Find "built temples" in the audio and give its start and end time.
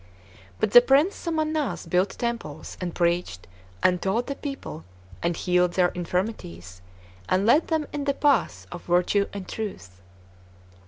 1.87-2.75